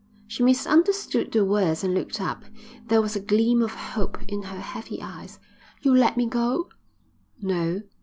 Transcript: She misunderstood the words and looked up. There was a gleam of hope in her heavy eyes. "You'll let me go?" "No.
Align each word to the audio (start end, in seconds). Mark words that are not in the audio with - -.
She 0.25 0.41
misunderstood 0.41 1.31
the 1.31 1.45
words 1.45 1.83
and 1.83 1.93
looked 1.93 2.19
up. 2.19 2.43
There 2.87 3.03
was 3.03 3.15
a 3.15 3.19
gleam 3.19 3.61
of 3.61 3.75
hope 3.75 4.17
in 4.27 4.41
her 4.41 4.59
heavy 4.59 4.99
eyes. 4.99 5.39
"You'll 5.83 5.97
let 5.99 6.17
me 6.17 6.25
go?" 6.25 6.69
"No. 7.39 7.83